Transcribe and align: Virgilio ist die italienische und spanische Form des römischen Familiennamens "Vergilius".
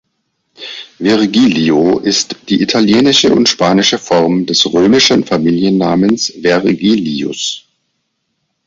Virgilio 0.97 1.99
ist 1.99 2.35
die 2.49 2.63
italienische 2.63 3.31
und 3.35 3.47
spanische 3.47 3.99
Form 3.99 4.47
des 4.47 4.65
römischen 4.73 5.23
Familiennamens 5.23 6.33
"Vergilius". 6.41 7.67